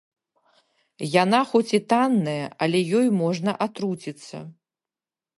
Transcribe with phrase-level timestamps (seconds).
[1.23, 4.37] Яна хоць і танная, але ёй можна атруціцца.